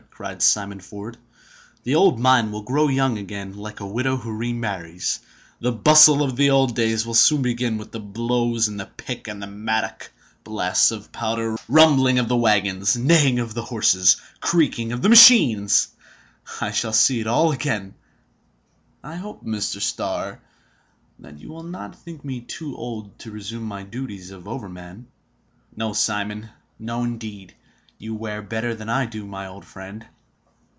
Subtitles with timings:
[0.11, 1.17] cried Simon Ford.
[1.81, 5.17] "The old mine will grow young again, like a widow who remarries!
[5.59, 9.27] The bustle of the old days will soon begin with the blows of the pick,
[9.27, 10.11] and mattock,
[10.43, 15.87] blasts of powder, rumbling of wagons, neighing of horses, creaking of machines!
[16.61, 17.95] I shall see it all again!
[19.03, 19.81] I hope, Mr.
[19.81, 20.39] Starr,
[21.17, 25.07] that you will not think me too old to resume my duties of overman?"
[25.75, 27.55] "No, Simon, no indeed!
[27.97, 30.07] You wear better than I do, my old friend!"